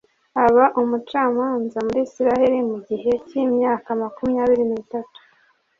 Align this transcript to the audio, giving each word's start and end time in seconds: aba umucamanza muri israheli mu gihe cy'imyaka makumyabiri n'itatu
aba 0.45 0.65
umucamanza 0.81 1.77
muri 1.87 1.99
israheli 2.07 2.59
mu 2.69 2.77
gihe 2.87 3.11
cy'imyaka 3.27 3.87
makumyabiri 4.01 4.63
n'itatu 4.67 5.19